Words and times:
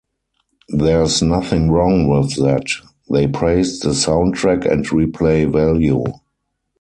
There's 0.69 1.21
nothing 1.21 1.69
wrong 1.69 2.07
with 2.07 2.35
that; 2.37 2.65
they 3.11 3.27
praised 3.27 3.83
the 3.83 3.89
soundtrack 3.89 4.65
and 4.65 4.83
replay 4.87 5.47
value. 5.47 6.03